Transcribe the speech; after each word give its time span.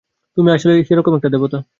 তুমি 0.37 0.49
আসলেই 0.51 0.85
সেরকম 0.85 1.13
একটা 1.15 1.29
দেবতা। 1.29 1.57